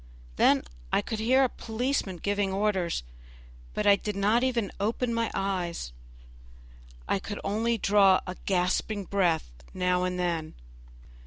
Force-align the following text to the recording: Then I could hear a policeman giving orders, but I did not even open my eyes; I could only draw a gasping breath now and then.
Then 0.37 0.63
I 0.91 1.03
could 1.03 1.19
hear 1.19 1.43
a 1.43 1.47
policeman 1.47 2.17
giving 2.17 2.51
orders, 2.51 3.03
but 3.75 3.85
I 3.85 3.95
did 3.95 4.15
not 4.15 4.43
even 4.43 4.71
open 4.79 5.13
my 5.13 5.29
eyes; 5.35 5.93
I 7.07 7.19
could 7.19 7.39
only 7.43 7.77
draw 7.77 8.19
a 8.25 8.35
gasping 8.47 9.03
breath 9.03 9.51
now 9.75 10.03
and 10.03 10.17
then. 10.17 10.55